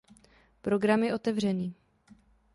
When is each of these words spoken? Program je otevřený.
Program 0.61 1.03
je 1.03 1.13
otevřený. 1.13 1.75